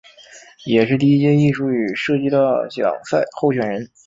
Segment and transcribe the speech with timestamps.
[0.65, 2.35] 也是第一届艺术与设计大
[2.69, 3.87] 奖赛候选人。